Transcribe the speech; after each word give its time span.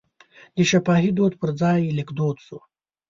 د 0.55 0.57
شفاهي 0.71 1.11
دود 1.17 1.33
پر 1.41 1.49
ځای 1.61 1.93
لیک 1.97 2.09
دود 2.17 2.37
شو. 2.45 2.57